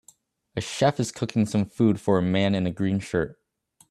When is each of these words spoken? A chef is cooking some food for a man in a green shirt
A 0.55 0.61
chef 0.61 0.99
is 0.99 1.11
cooking 1.11 1.45
some 1.45 1.63
food 1.69 2.01
for 2.01 2.17
a 2.17 2.23
man 2.23 2.55
in 2.55 2.65
a 2.65 2.71
green 2.71 2.99
shirt 2.99 3.39